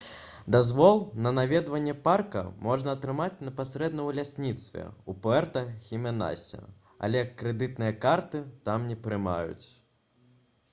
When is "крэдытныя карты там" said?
7.45-8.91